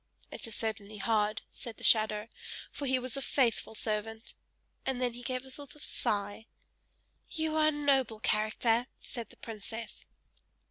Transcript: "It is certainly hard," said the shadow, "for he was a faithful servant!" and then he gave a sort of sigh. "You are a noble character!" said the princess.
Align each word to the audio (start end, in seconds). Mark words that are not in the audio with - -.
"It 0.31 0.47
is 0.47 0.55
certainly 0.55 0.97
hard," 0.97 1.43
said 1.51 1.77
the 1.77 1.83
shadow, 1.83 2.27
"for 2.71 2.87
he 2.87 2.97
was 2.97 3.15
a 3.15 3.21
faithful 3.21 3.75
servant!" 3.75 4.33
and 4.83 4.99
then 4.99 5.13
he 5.13 5.21
gave 5.21 5.45
a 5.45 5.51
sort 5.51 5.75
of 5.75 5.85
sigh. 5.85 6.47
"You 7.29 7.55
are 7.55 7.67
a 7.67 7.71
noble 7.71 8.19
character!" 8.19 8.87
said 8.99 9.29
the 9.29 9.37
princess. 9.37 10.05